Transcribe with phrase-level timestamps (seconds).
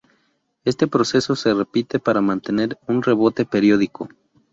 [0.65, 4.09] Este proceso se repite para mantener un rebote periódico.